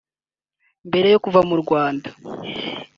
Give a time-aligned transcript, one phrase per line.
[0.87, 2.09] Mbere yo kuva mu Rwanda